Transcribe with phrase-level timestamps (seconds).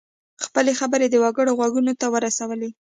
[0.45, 2.69] خپلې خبرې د وګړو غوږونو ته ورسولې.